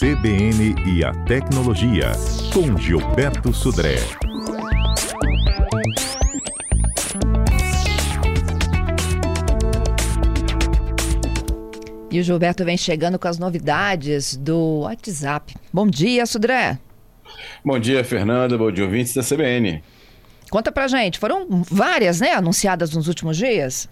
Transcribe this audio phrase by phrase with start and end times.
[0.00, 2.12] CBN e a Tecnologia,
[2.54, 3.96] com Gilberto Sudré.
[12.10, 15.54] E o Gilberto vem chegando com as novidades do WhatsApp.
[15.70, 16.78] Bom dia, Sudré.
[17.62, 18.56] Bom dia, Fernanda.
[18.56, 19.84] Bom dia, ouvintes da CBN.
[20.48, 23.86] Conta pra gente, foram várias, né, anunciadas nos últimos dias?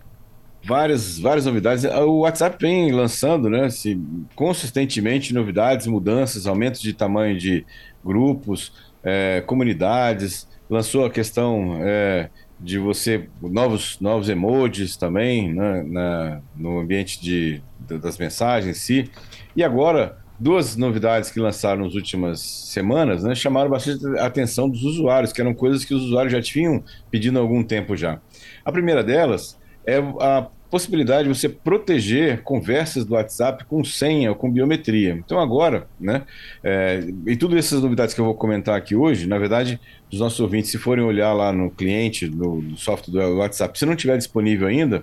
[0.65, 1.85] Várias, várias novidades.
[1.85, 4.01] O WhatsApp vem lançando, né, se,
[4.35, 7.65] consistentemente novidades, mudanças, aumentos de tamanho de
[8.05, 8.73] grupos,
[9.03, 10.49] é, comunidades.
[10.69, 12.29] Lançou a questão é,
[12.61, 19.11] de você novos novos emojis também né, na, no ambiente de, das mensagens em si.
[19.55, 24.83] E agora duas novidades que lançaram nas últimas semanas né, chamaram bastante a atenção dos
[24.85, 28.21] usuários, que eram coisas que os usuários já tinham pedido há algum tempo já.
[28.65, 29.58] A primeira delas
[29.89, 35.13] é a possibilidade de você proteger conversas do WhatsApp com senha ou com biometria.
[35.13, 36.25] Então agora, né,
[36.63, 39.81] é, e todas essas novidades que eu vou comentar aqui hoje, na verdade,
[40.13, 43.95] os nossos ouvintes, se forem olhar lá no cliente, no, software do WhatsApp, se não
[43.95, 45.03] estiver disponível ainda,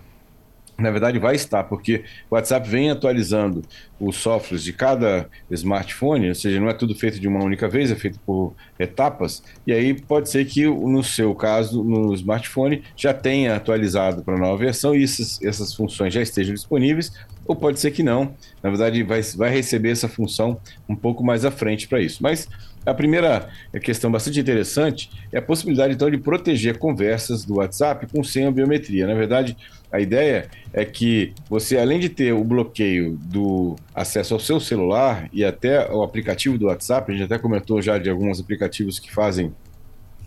[0.78, 3.62] na verdade, vai estar, porque o WhatsApp vem atualizando
[4.00, 7.92] os softwares de cada smartphone, ou seja, não é tudo feito de uma única vez,
[7.92, 13.14] é feito por etapas, e aí pode ser que no seu caso, no smartphone, já
[13.14, 17.14] tenha atualizado para a nova versão e essas, essas funções já estejam disponíveis,
[17.48, 18.34] ou pode ser que não.
[18.62, 22.22] Na verdade, vai, vai receber essa função um pouco mais à frente para isso.
[22.22, 22.50] Mas
[22.86, 23.50] a primeira
[23.82, 29.08] questão bastante interessante é a possibilidade, então, de proteger conversas do WhatsApp com senha biometria.
[29.08, 29.56] Na verdade,
[29.96, 35.30] a ideia é que você, além de ter o bloqueio do acesso ao seu celular
[35.32, 39.12] e até o aplicativo do WhatsApp, a gente até comentou já de alguns aplicativos que
[39.12, 39.54] fazem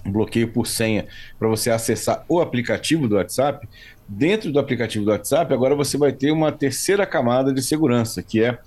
[0.07, 1.07] bloqueio por senha
[1.39, 3.69] para você acessar o aplicativo do WhatsApp.
[4.09, 8.43] Dentro do aplicativo do WhatsApp, agora você vai ter uma terceira camada de segurança, que
[8.43, 8.59] é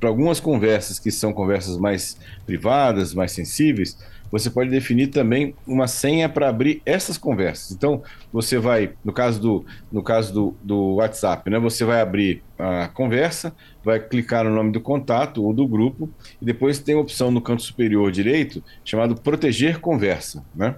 [0.00, 2.16] para algumas conversas que são conversas mais
[2.46, 3.98] privadas, mais sensíveis,
[4.32, 7.70] você pode definir também uma senha para abrir essas conversas.
[7.70, 12.42] Então, você vai, no caso do, no caso do, do WhatsApp, né, você vai abrir
[12.58, 13.54] a conversa,
[13.84, 16.08] vai clicar no nome do contato ou do grupo,
[16.40, 20.42] e depois tem a opção no canto superior direito chamado Proteger Conversa.
[20.54, 20.74] Né?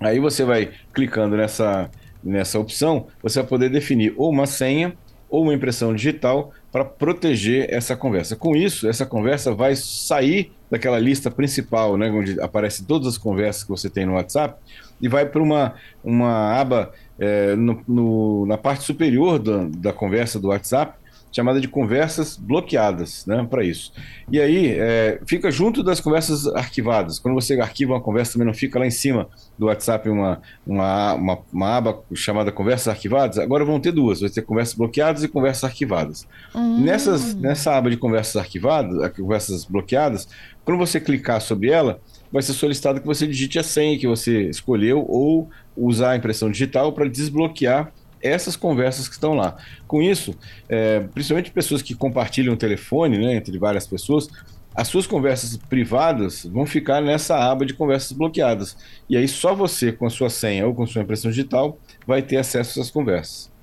[0.00, 1.90] Aí você vai clicando nessa,
[2.22, 4.96] nessa opção, você vai poder definir ou uma senha
[5.28, 8.36] ou uma impressão digital para proteger essa conversa.
[8.36, 13.62] Com isso, essa conversa vai sair daquela lista principal, né, onde aparecem todas as conversas
[13.62, 14.60] que você tem no WhatsApp,
[15.00, 20.40] e vai para uma, uma aba é, no, no, na parte superior da, da conversa
[20.40, 20.98] do WhatsApp,
[21.34, 23.92] chamada de conversas bloqueadas, né, para isso.
[24.30, 27.18] E aí é, fica junto das conversas arquivadas.
[27.18, 31.14] Quando você arquiva uma conversa, também não fica lá em cima do WhatsApp uma, uma,
[31.14, 33.38] uma, uma aba chamada conversas arquivadas.
[33.38, 36.24] Agora vão ter duas, vai ter conversas bloqueadas e conversas arquivadas.
[36.54, 36.80] Hum.
[36.82, 40.28] Nessas, nessa aba de conversas arquivadas, conversas bloqueadas,
[40.64, 42.00] quando você clicar sobre ela,
[42.32, 46.50] vai ser solicitado que você digite a senha que você escolheu ou usar a impressão
[46.50, 49.56] digital para desbloquear essas conversas que estão lá.
[49.86, 50.34] Com isso,
[50.68, 54.28] é, principalmente pessoas que compartilham o telefone né, entre várias pessoas,
[54.74, 58.76] as suas conversas privadas vão ficar nessa aba de conversas bloqueadas.
[59.08, 62.22] E aí só você, com a sua senha ou com a sua impressão digital, vai
[62.22, 63.53] ter acesso essas conversas.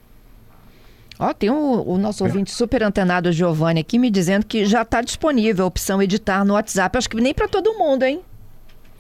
[1.20, 5.02] Ó, tem o, o nosso ouvinte super antenado, Giovanni, aqui me dizendo que já está
[5.02, 6.98] disponível a opção editar no WhatsApp.
[6.98, 8.22] Acho que nem para todo mundo, hein?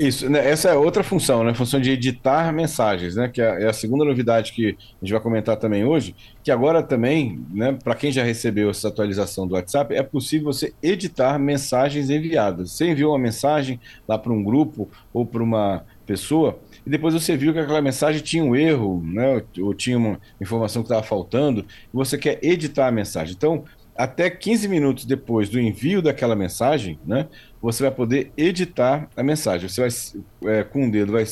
[0.01, 0.49] Isso, né?
[0.49, 1.53] essa é outra função, né?
[1.53, 3.27] Função de editar mensagens, né?
[3.27, 6.81] Que é, é a segunda novidade que a gente vai comentar também hoje, que agora
[6.81, 12.09] também, né, para quem já recebeu essa atualização do WhatsApp, é possível você editar mensagens
[12.09, 12.71] enviadas.
[12.71, 17.37] Você enviou uma mensagem lá para um grupo ou para uma pessoa, e depois você
[17.37, 19.43] viu que aquela mensagem tinha um erro, né?
[19.59, 23.35] Ou tinha uma informação que estava faltando, e você quer editar a mensagem.
[23.35, 23.63] Então,
[23.95, 27.27] até 15 minutos depois do envio daquela mensagem, né,
[27.61, 29.69] você vai poder editar a mensagem.
[29.69, 31.23] Você vai, é, com o dedo, vai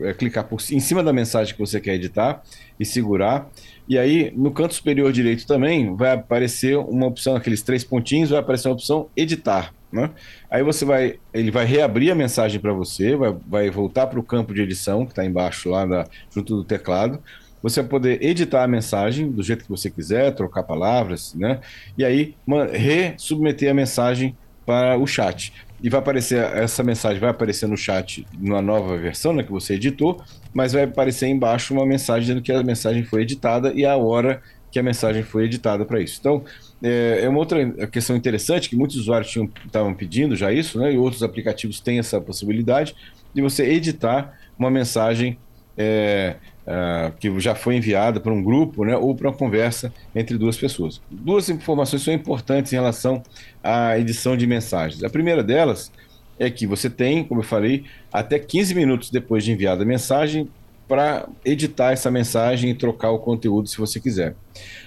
[0.00, 2.42] é, clicar por, em cima da mensagem que você quer editar
[2.80, 3.50] e segurar.
[3.86, 8.38] E aí, no canto superior direito também, vai aparecer uma opção, aqueles três pontinhos, vai
[8.38, 9.74] aparecer uma opção editar.
[9.90, 10.10] Né?
[10.50, 14.22] Aí você vai, ele vai reabrir a mensagem para você, vai, vai voltar para o
[14.22, 17.22] campo de edição, que está embaixo lá na, junto do teclado
[17.62, 21.60] você vai poder editar a mensagem do jeito que você quiser, trocar palavras, né?
[21.96, 22.36] E aí
[22.72, 25.52] resubmeter a mensagem para o chat.
[25.82, 29.74] E vai aparecer, essa mensagem vai aparecer no chat numa nova versão, né, que você
[29.74, 30.20] editou,
[30.52, 34.42] mas vai aparecer embaixo uma mensagem dizendo que a mensagem foi editada e a hora
[34.70, 36.18] que a mensagem foi editada para isso.
[36.20, 36.44] Então,
[36.82, 39.34] é, é, uma outra questão interessante que muitos usuários
[39.64, 40.92] estavam pedindo já isso, né?
[40.92, 42.94] E outros aplicativos têm essa possibilidade
[43.34, 45.38] de você editar uma mensagem
[45.76, 46.36] é,
[46.66, 50.56] uh, que já foi enviada para um grupo né, ou para uma conversa entre duas
[50.56, 51.00] pessoas.
[51.08, 53.22] Duas informações são importantes em relação
[53.62, 55.04] à edição de mensagens.
[55.04, 55.92] A primeira delas
[56.38, 60.48] é que você tem, como eu falei, até 15 minutos depois de enviada a mensagem
[60.88, 64.34] para editar essa mensagem e trocar o conteúdo se você quiser.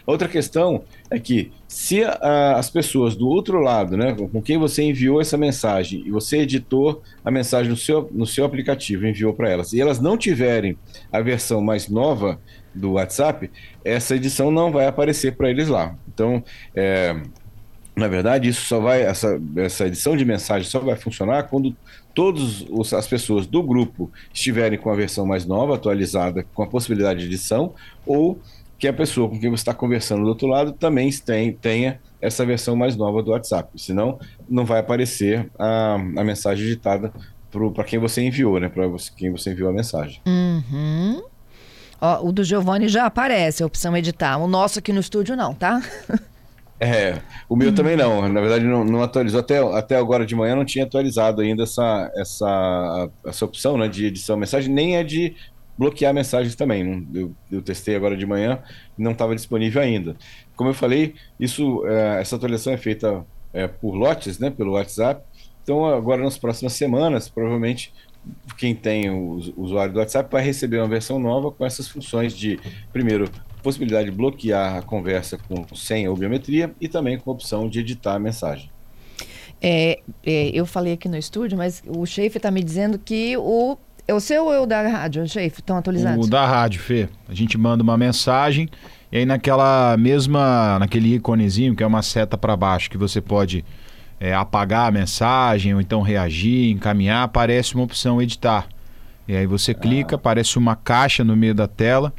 [0.05, 4.81] Outra questão é que se a, as pessoas do outro lado, né, com quem você
[4.83, 9.49] enviou essa mensagem e você editou a mensagem no seu, no seu aplicativo, enviou para
[9.49, 10.77] elas, e elas não tiverem
[11.11, 12.39] a versão mais nova
[12.73, 13.51] do WhatsApp,
[13.85, 15.95] essa edição não vai aparecer para eles lá.
[16.07, 16.43] Então,
[16.75, 17.15] é,
[17.95, 21.75] na verdade, isso só vai essa, essa edição de mensagem só vai funcionar quando
[22.13, 27.21] todas as pessoas do grupo estiverem com a versão mais nova, atualizada, com a possibilidade
[27.21, 27.73] de edição,
[28.05, 28.39] ou
[28.77, 31.11] que a pessoa com quem você está conversando do outro lado também
[31.61, 33.69] tenha essa versão mais nova do WhatsApp.
[33.79, 34.19] Senão,
[34.49, 37.13] não vai aparecer a, a mensagem digitada
[37.73, 38.69] para quem você enviou, né?
[38.69, 40.21] Para quem você enviou a mensagem.
[40.25, 41.21] Uhum.
[41.99, 44.37] Ó, o do Giovanni já aparece a opção editar.
[44.37, 45.81] O nosso aqui no estúdio não, tá?
[46.83, 48.27] É, o meu também não.
[48.27, 49.39] Na verdade, não, não, atualizou.
[49.39, 54.07] Até, até agora de manhã não tinha atualizado ainda essa, essa, essa opção né, de
[54.07, 55.35] edição mensagem, nem é de
[55.77, 57.07] bloquear mensagens também.
[57.13, 58.59] Eu, eu testei agora de manhã
[58.97, 60.15] não estava disponível ainda.
[60.55, 63.23] Como eu falei, isso, é, essa atualização é feita
[63.53, 65.23] é, por lotes, né, pelo WhatsApp.
[65.61, 67.93] Então, agora nas próximas semanas, provavelmente
[68.57, 72.59] quem tem o usuário do WhatsApp vai receber uma versão nova com essas funções de,
[72.91, 73.29] primeiro,
[73.61, 77.79] possibilidade de bloquear a conversa com senha ou biometria e também com a opção de
[77.79, 78.69] editar a mensagem.
[79.61, 83.77] É, é, eu falei aqui no estúdio, mas o chefe está me dizendo que o.
[84.07, 85.59] É o seu ou é o da rádio, chefe?
[85.59, 86.25] Estão atualizados?
[86.25, 87.07] O da rádio, Fê.
[87.29, 88.67] A gente manda uma mensagem
[89.11, 90.79] e aí naquela mesma.
[90.79, 93.63] naquele íconezinho, que é uma seta para baixo, que você pode
[94.19, 98.67] é, apagar a mensagem ou então reagir, encaminhar, aparece uma opção editar.
[99.27, 100.17] E aí você clica, ah.
[100.17, 102.11] aparece uma caixa no meio da tela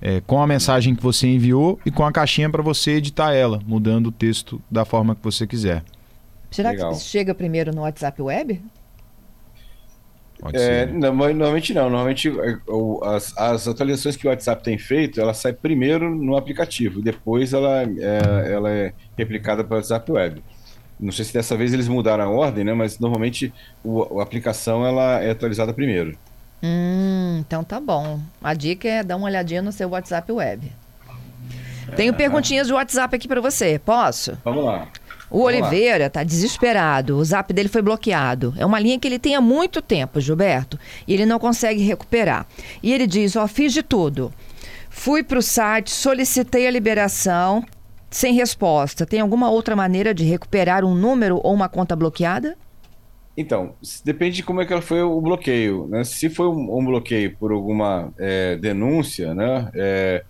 [0.00, 3.60] é, com a mensagem que você enviou e com a caixinha para você editar ela,
[3.66, 5.82] mudando o texto da forma que você quiser.
[6.50, 6.92] Será Legal.
[6.92, 8.62] que chega primeiro no WhatsApp Web?
[10.52, 11.90] É, não, normalmente não.
[11.90, 12.58] Normalmente é,
[13.02, 17.82] as, as, atualizações que o WhatsApp tem feito, ela sai primeiro no aplicativo, depois ela
[17.82, 20.42] é, ela é replicada para o WhatsApp Web.
[20.98, 22.72] Não sei se dessa vez eles mudaram a ordem, né?
[22.72, 23.52] Mas normalmente
[23.84, 26.16] o, a aplicação ela é atualizada primeiro.
[26.62, 28.20] Hum, então tá bom.
[28.42, 30.72] A dica é dar uma olhadinha no seu WhatsApp web.
[31.96, 33.78] Tenho é, perguntinhas de WhatsApp aqui para você.
[33.78, 34.36] Posso?
[34.44, 34.88] Vamos lá.
[35.30, 36.10] O Vamos Oliveira lá.
[36.10, 37.16] tá desesperado.
[37.16, 38.54] O zap dele foi bloqueado.
[38.56, 42.46] É uma linha que ele tem há muito tempo, Gilberto, e ele não consegue recuperar.
[42.82, 44.32] E ele diz: Ó, fiz de tudo.
[44.90, 47.64] Fui para o site, solicitei a liberação,
[48.10, 49.06] sem resposta.
[49.06, 52.56] Tem alguma outra maneira de recuperar um número ou uma conta bloqueada?
[53.40, 55.86] Então, depende de como é que foi o bloqueio.
[55.86, 56.02] Né?
[56.02, 59.70] Se foi um, um bloqueio por alguma é, denúncia, né?
[59.76, 60.24] É,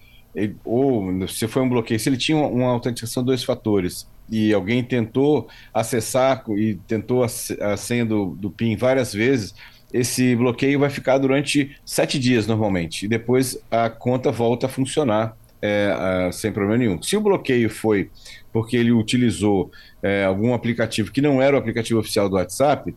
[0.62, 4.84] ou se foi um bloqueio, se ele tinha uma, uma autenticação dois fatores e alguém
[4.84, 9.54] tentou acessar e tentou a senha do, do PIN várias vezes,
[9.90, 13.06] esse bloqueio vai ficar durante sete dias normalmente.
[13.06, 17.02] E depois a conta volta a funcionar é, a, sem problema nenhum.
[17.02, 18.10] Se o bloqueio foi
[18.52, 19.70] porque ele utilizou
[20.02, 22.94] é, algum aplicativo que não era o aplicativo oficial do WhatsApp,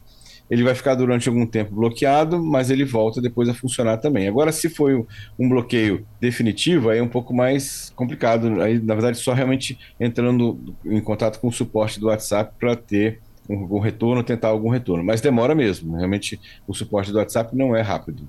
[0.52, 4.28] ele vai ficar durante algum tempo bloqueado, mas ele volta depois a funcionar também.
[4.28, 5.02] Agora, se foi
[5.40, 8.62] um bloqueio definitivo, aí é um pouco mais complicado.
[8.62, 13.22] Aí, na verdade, só realmente entrando em contato com o suporte do WhatsApp para ter
[13.50, 15.06] um, um retorno, tentar algum retorno.
[15.06, 15.96] Mas demora mesmo.
[15.96, 16.38] Realmente,
[16.68, 18.28] o suporte do WhatsApp não é rápido.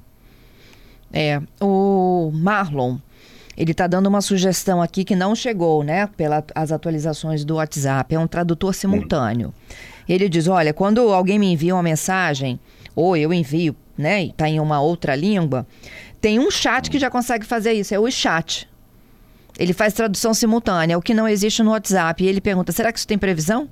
[1.13, 2.99] É, o Marlon
[3.57, 8.15] ele está dando uma sugestão aqui que não chegou, né, pelas atualizações do WhatsApp.
[8.15, 9.53] É um tradutor simultâneo.
[10.09, 12.59] Ele diz: olha, quando alguém me envia uma mensagem,
[12.95, 15.67] ou eu envio, né, está em uma outra língua,
[16.21, 18.69] tem um chat que já consegue fazer isso, é o chat.
[19.59, 22.25] Ele faz tradução simultânea, o que não existe no WhatsApp.
[22.25, 23.69] E ele pergunta: será que isso tem previsão?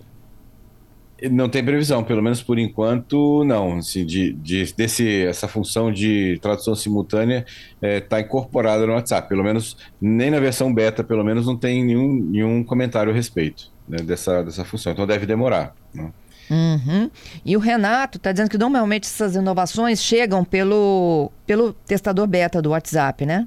[1.31, 3.79] Não tem previsão, pelo menos por enquanto, não.
[3.79, 9.29] Assim, de, de, desse, essa função de tradução simultânea está é, tá incorporada no WhatsApp.
[9.29, 13.71] Pelo menos, nem na versão beta, pelo menos, não tem nenhum, nenhum comentário a respeito
[13.89, 14.93] né, dessa, dessa função.
[14.93, 15.75] Então deve demorar.
[15.93, 16.11] Né?
[16.51, 17.11] Uhum.
[17.45, 22.71] E o Renato está dizendo que normalmente essas inovações chegam pelo, pelo testador beta do
[22.71, 23.47] WhatsApp, né?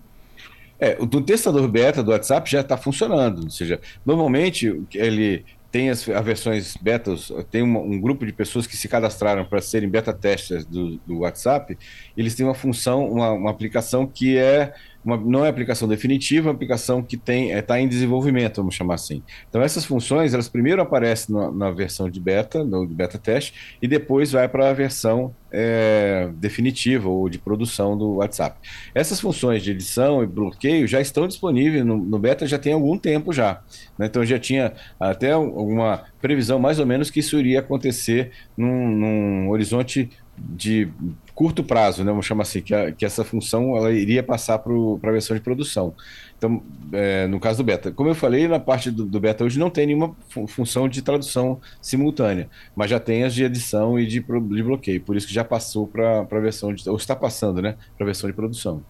[0.80, 3.44] É, o testador beta do WhatsApp já está funcionando.
[3.44, 8.68] Ou seja, normalmente ele tem as, as versões betas, tem uma, um grupo de pessoas
[8.68, 11.76] que se cadastraram para serem beta testers do, do, WhatsApp,
[12.16, 14.72] eles têm uma função, uma, uma aplicação que é,
[15.04, 18.96] uma, não é aplicação definitiva, é uma aplicação que está é, em desenvolvimento, vamos chamar
[18.96, 19.22] assim.
[19.50, 23.88] Então essas funções, elas primeiro aparecem na, na versão de beta, no beta teste, e
[23.88, 28.58] depois vai para a versão é, definitiva ou de produção do WhatsApp.
[28.96, 32.98] Essas funções de edição e bloqueio já estão disponíveis no, no beta já tem algum
[32.98, 33.62] tempo já.
[33.98, 34.08] Né?
[34.08, 39.50] Então já tinha até alguma previsão mais ou menos que isso iria acontecer num, num
[39.50, 40.90] horizonte de
[41.36, 44.72] curto prazo, né, vamos chamar assim, que, a, que essa função ela iria passar para
[44.74, 45.94] a versão de produção.
[46.38, 46.62] Então,
[46.92, 49.70] é, no caso do beta, como eu falei, na parte do, do beta hoje não
[49.70, 54.20] tem nenhuma fu função de tradução simultânea, mas já tem as de edição e de,
[54.20, 57.76] de bloqueio, por isso que já passou para a versão de, ou está passando, né,
[57.98, 58.84] para a versão de produção.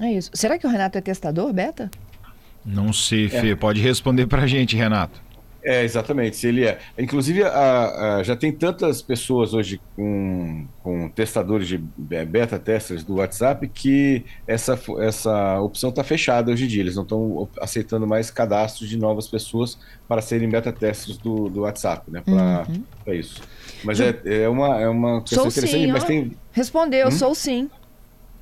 [0.00, 0.30] É isso.
[0.32, 1.90] Será que o Renato é testador beta?
[2.64, 3.50] Não sei, Fê.
[3.50, 3.56] É.
[3.56, 5.20] Pode responder para a gente, Renato.
[5.62, 6.78] É, exatamente, se ele é.
[6.98, 13.16] Inclusive, a, a, já tem tantas pessoas hoje com, com testadores de beta testers do
[13.16, 16.80] WhatsApp que essa, essa opção está fechada hoje em dia.
[16.80, 21.60] Eles não estão aceitando mais cadastros de novas pessoas para serem beta testers do, do
[21.60, 22.22] WhatsApp, né?
[22.24, 23.12] Para uhum.
[23.12, 23.42] isso.
[23.84, 26.32] Mas é, é, uma, é uma questão sou interessante, sim, mas tem.
[26.52, 27.10] Respondeu, hum?
[27.10, 27.70] sou sim.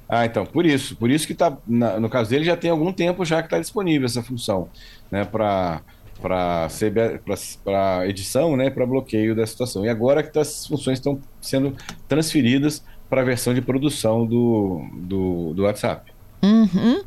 [0.08, 0.96] Ah, então, por isso.
[0.96, 1.56] Por isso que tá.
[1.66, 4.68] Na, no caso dele, já tem algum tempo já que está disponível essa função,
[5.10, 5.25] né?
[5.25, 5.82] Para
[6.20, 6.68] para
[8.06, 9.84] edição, né, para bloqueio da situação.
[9.84, 11.76] E agora que as funções estão sendo
[12.08, 16.12] transferidas para a versão de produção do, do, do WhatsApp.
[16.42, 17.02] Uhum.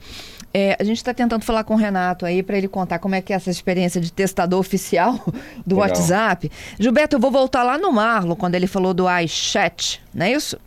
[0.53, 3.21] É, a gente está tentando falar com o Renato aí para ele contar como é
[3.21, 5.13] que é essa experiência de testador oficial
[5.65, 5.89] do Legal.
[5.89, 6.51] WhatsApp.
[6.79, 10.59] Gilberto, eu vou voltar lá no Marlon, quando ele falou do iChat, não é isso?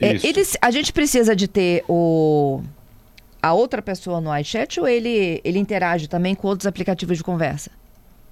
[0.00, 0.26] É, isso.
[0.26, 2.60] É, eles, a gente precisa de ter o
[3.42, 7.70] a outra pessoa no iChat ou ele, ele interage também com outros aplicativos de conversa?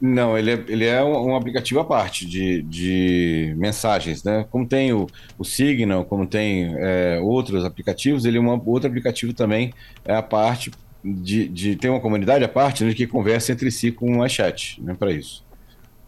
[0.00, 4.46] Não, ele é, ele é um, um, aplicativo à parte de, de mensagens, né?
[4.50, 9.34] Como tem o, o Signal, como tem é, outros aplicativos, ele é um outro aplicativo
[9.34, 10.70] também é a parte
[11.04, 14.82] de, de ter uma comunidade à parte né, que conversa entre si com o iChat,
[14.82, 14.96] né?
[14.98, 15.44] Para isso.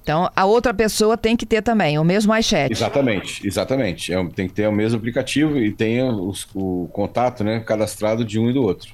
[0.02, 2.72] Então, a outra pessoa tem que ter também o mesmo iChat.
[2.72, 4.12] Exatamente, exatamente.
[4.12, 8.38] É, tem que ter o mesmo aplicativo e tem os, o contato né, cadastrado de
[8.38, 8.92] um e do outro.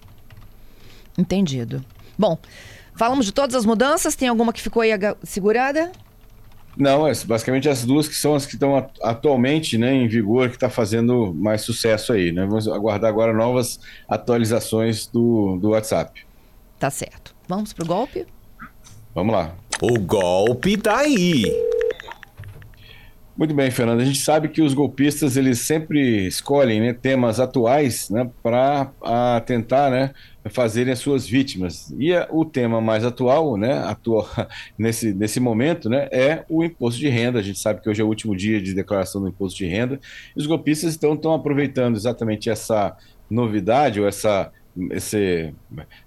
[1.17, 1.83] Entendido.
[2.19, 2.39] Bom,
[2.95, 4.15] falamos de todas as mudanças.
[4.15, 4.91] Tem alguma que ficou aí
[5.23, 5.91] segurada?
[6.77, 10.57] Não, é basicamente as duas que são as que estão atualmente né, em vigor, que
[10.57, 12.33] está fazendo mais sucesso aí.
[12.33, 12.45] Né?
[12.45, 16.25] Vamos aguardar agora novas atualizações do, do WhatsApp.
[16.79, 17.35] Tá certo.
[17.49, 18.27] Vamos para o golpe?
[19.15, 19.57] Vamos lá.
[19.81, 21.45] O golpe tá aí.
[23.37, 24.01] Muito bem, Fernando.
[24.01, 29.89] A gente sabe que os golpistas eles sempre escolhem né, temas atuais né, para tentar
[29.89, 30.13] né,
[30.51, 31.95] fazerem as suas vítimas.
[31.97, 33.81] E a, o tema mais atual, né,
[34.77, 37.39] nesse, nesse momento, né, é o imposto de renda.
[37.39, 40.01] A gente sabe que hoje é o último dia de declaração do imposto de renda.
[40.35, 42.97] E os golpistas estão, estão aproveitando exatamente essa
[43.31, 44.51] novidade ou essa,
[44.91, 45.55] esse,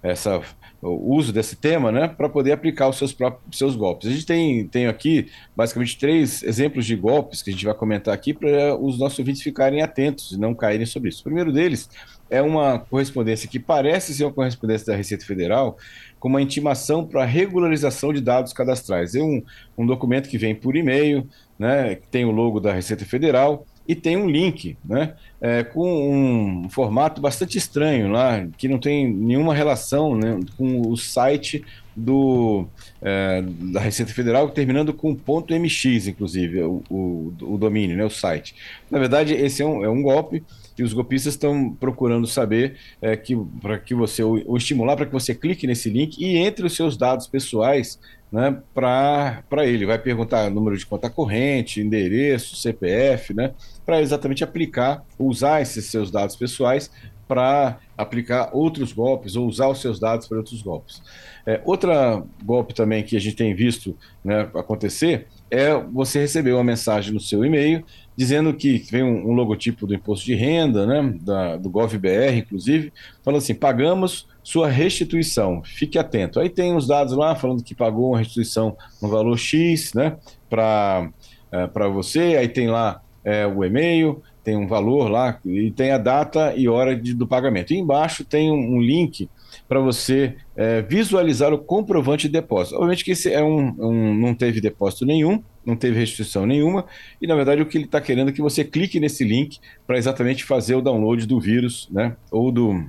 [0.02, 0.42] essa
[0.82, 4.08] o uso desse tema, né, para poder aplicar os seus próprios seus golpes.
[4.08, 8.12] A gente tem, tem aqui basicamente três exemplos de golpes que a gente vai comentar
[8.12, 11.20] aqui para os nossos ouvintes ficarem atentos e não caírem sobre isso.
[11.20, 11.88] O primeiro deles
[12.28, 15.76] é uma correspondência que parece ser uma correspondência da Receita Federal
[16.18, 19.14] com uma intimação para regularização de dados cadastrais.
[19.14, 19.40] É um,
[19.78, 23.94] um documento que vem por e-mail, né, que tem o logo da Receita Federal e
[23.94, 25.14] tem um link, né?
[25.40, 30.96] É, com um formato bastante estranho lá, que não tem nenhuma relação né, com o
[30.96, 31.64] site
[31.96, 32.66] do,
[33.00, 38.10] é, da Receita Federal, terminando com ponto .mx, inclusive, o, o, o, domínio, né, o
[38.10, 38.54] site.
[38.90, 43.16] Na verdade, esse é um, é um golpe que os golpistas estão procurando saber é,
[43.16, 46.74] que para que você ou estimular para que você clique nesse link e entre os
[46.74, 47.98] seus dados pessoais
[48.32, 49.84] né, para ele.
[49.84, 53.52] Vai perguntar número de conta corrente, endereço, CPF, né,
[53.84, 56.90] para exatamente aplicar, usar esses seus dados pessoais
[57.28, 61.02] para aplicar outros golpes ou usar os seus dados para outros golpes.
[61.46, 66.64] É, outra golpe também que a gente tem visto né, acontecer é você receber uma
[66.64, 67.84] mensagem no seu e-mail
[68.16, 72.92] dizendo que vem um, um logotipo do imposto de renda, né, da, do GovBR, inclusive,
[73.22, 76.40] falando assim: pagamos sua restituição, fique atento.
[76.40, 80.16] Aí tem os dados lá falando que pagou uma restituição no valor X, né,
[80.50, 81.10] para
[81.52, 85.98] é, você, aí tem lá é, o e-mail, tem um valor lá e tem a
[85.98, 87.72] data e hora de, do pagamento.
[87.72, 89.28] E embaixo tem um, um link
[89.68, 92.74] para você é, visualizar o comprovante de depósito.
[92.76, 96.86] Obviamente que esse é um, um, não teve depósito nenhum, não teve restrição nenhuma,
[97.20, 99.96] e na verdade o que ele está querendo é que você clique nesse link para
[99.96, 102.16] exatamente fazer o download do vírus, né?
[102.30, 102.84] Ou do,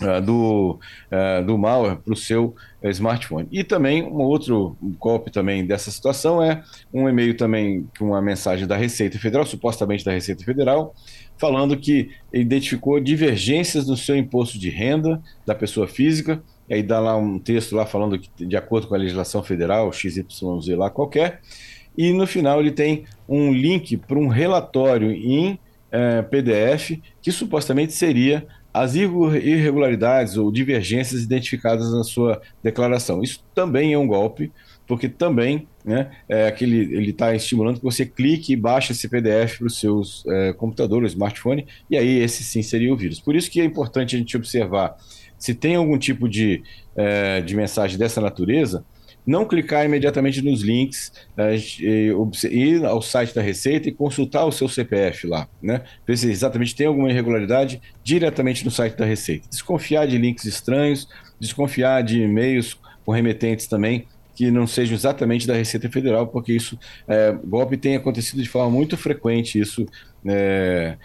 [0.00, 0.78] uh, do,
[1.10, 3.48] uh, do malware para o seu uh, smartphone.
[3.50, 8.66] E também um outro golpe também dessa situação é um e-mail também com uma mensagem
[8.66, 10.94] da Receita Federal, supostamente da Receita Federal,
[11.38, 16.98] falando que identificou divergências no seu imposto de renda da pessoa física, e aí dá
[16.98, 20.24] lá um texto lá falando que de acordo com a legislação federal, XYZ
[20.76, 21.40] lá qualquer,
[21.96, 25.58] e no final ele tem um link para um relatório em
[25.96, 33.22] eh, PDF que supostamente seria as irregularidades ou divergências identificadas na sua declaração.
[33.22, 34.50] Isso também é um golpe,
[34.84, 39.58] porque também né, é aquele, ele está estimulando que você clique e baixe esse PDF
[39.58, 43.20] para os seus é, computadores, smartphone, e aí esse sim seria o vírus.
[43.20, 44.96] Por isso que é importante a gente observar
[45.38, 46.62] se tem algum tipo de,
[46.96, 48.84] é, de mensagem dessa natureza,
[49.26, 54.68] não clicar imediatamente nos links, uh, ir ao site da Receita e consultar o seu
[54.68, 55.82] CPF lá, né?
[56.06, 59.48] Ver se exatamente tem alguma irregularidade diretamente no site da Receita.
[59.48, 61.08] Desconfiar de links estranhos,
[61.40, 66.78] desconfiar de e-mails com remetentes também que não sejam exatamente da Receita Federal, porque isso,
[67.06, 69.86] é, golpe tem acontecido de forma muito frequente, isso
[70.26, 70.96] é,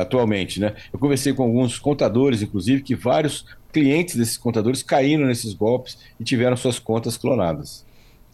[0.00, 0.74] atualmente, né?
[0.92, 6.24] Eu conversei com alguns contadores, inclusive, que vários clientes desses contadores caíram nesses golpes e
[6.24, 7.84] tiveram suas contas clonadas.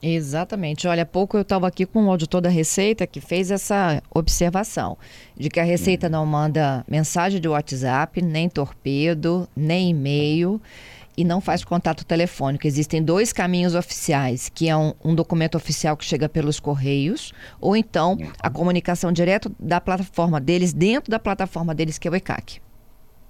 [0.02, 0.88] Exatamente.
[0.88, 4.98] Olha, há pouco eu estava aqui com o auditor da Receita que fez essa observação
[5.36, 6.12] de que a Receita uhum.
[6.12, 10.60] não manda mensagem de WhatsApp, nem torpedo, nem e-mail
[11.16, 12.66] e não faz contato telefônico.
[12.66, 17.76] Existem dois caminhos oficiais, que é um, um documento oficial que chega pelos correios, ou
[17.76, 22.60] então a comunicação direto da plataforma deles, dentro da plataforma deles, que é o ECAC.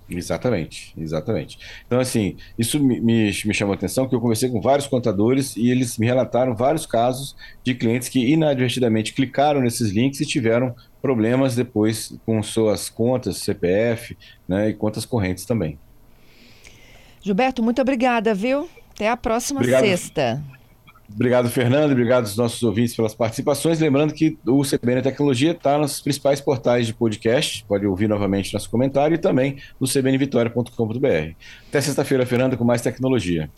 [0.08, 1.58] Exatamente, exatamente.
[1.86, 5.56] Então, assim, isso me, me, me, chamou a atenção, que eu conversei com vários contadores
[5.56, 10.74] e eles me relataram vários casos de clientes que inadvertidamente clicaram nesses links e tiveram
[11.00, 15.78] problemas depois com suas contas, CPF né, e contas correntes também.
[17.22, 18.68] Gilberto, muito obrigada, viu?
[18.94, 19.84] Até a próxima Obrigado.
[19.84, 20.42] sexta.
[21.14, 21.92] Obrigado, Fernando.
[21.92, 23.78] Obrigado aos nossos ouvintes pelas participações.
[23.78, 27.64] Lembrando que o CBN Tecnologia está nos principais portais de podcast.
[27.68, 31.34] Pode ouvir novamente nosso comentário e também no cbnvitoria.com.br.
[31.68, 33.50] Até sexta-feira, Fernando, com mais tecnologia.